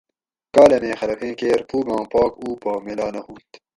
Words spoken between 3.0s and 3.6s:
نہ ہوانت